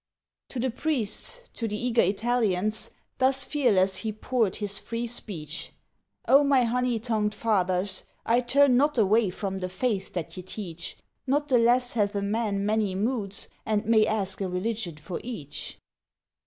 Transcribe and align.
To 0.49 0.59
the 0.59 0.71
priests, 0.71 1.41
to 1.53 1.67
the 1.67 1.77
eager 1.77 2.01
Italians, 2.01 2.89
thus 3.19 3.45
fearless 3.45 3.75
less 3.93 3.95
he 3.97 4.11
poured 4.11 4.55
his 4.55 4.79
free 4.79 5.05
speech; 5.05 5.73
"O 6.27 6.43
my 6.43 6.63
honey 6.63 6.97
tongued 6.99 7.35
fathers, 7.35 8.05
I 8.25 8.41
turn 8.41 8.75
not 8.77 8.97
away 8.97 9.29
from 9.29 9.59
the 9.59 9.69
faith 9.69 10.13
that 10.13 10.35
ye 10.35 10.41
teach! 10.41 10.97
Not 11.27 11.49
the 11.49 11.59
less 11.59 11.93
hath 11.93 12.15
a 12.15 12.23
man 12.23 12.65
many 12.65 12.95
moods, 12.95 13.47
and 13.63 13.85
may 13.85 14.07
ask 14.07 14.41
a 14.41 14.49
religion 14.49 14.97
for 14.97 15.21
each. 15.23 15.77